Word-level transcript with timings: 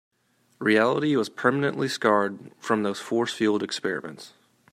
Reality 0.57 1.15
was 1.15 1.29
permanently 1.29 1.87
scarred 1.87 2.51
from 2.57 2.81
those 2.81 2.99
force 2.99 3.33
field 3.33 3.61
experiments. 3.61 4.33